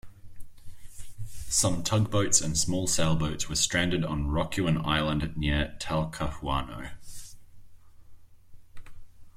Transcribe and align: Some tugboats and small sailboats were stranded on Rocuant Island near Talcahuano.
Some 1.47 1.83
tugboats 1.83 2.41
and 2.41 2.57
small 2.57 2.87
sailboats 2.87 3.47
were 3.47 3.55
stranded 3.55 4.03
on 4.03 4.29
Rocuant 4.31 4.83
Island 4.83 5.37
near 5.37 5.77
Talcahuano. 5.79 6.93